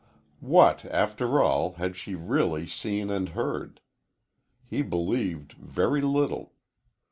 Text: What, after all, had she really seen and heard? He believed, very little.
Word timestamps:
What, 0.39 0.83
after 0.85 1.39
all, 1.43 1.73
had 1.73 1.95
she 1.95 2.15
really 2.15 2.65
seen 2.65 3.11
and 3.11 3.29
heard? 3.29 3.81
He 4.65 4.81
believed, 4.81 5.51
very 5.53 6.01
little. 6.01 6.53